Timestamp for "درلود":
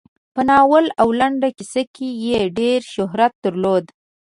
3.45-3.85